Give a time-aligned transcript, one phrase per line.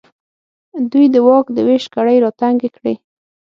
[0.91, 2.93] دوی د واک د وېش کړۍ راتنګې کړې.